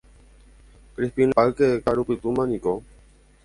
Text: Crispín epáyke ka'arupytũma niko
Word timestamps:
Crispín 0.95 1.29
epáyke 1.33 1.67
ka'arupytũma 1.83 2.43
niko 2.51 2.73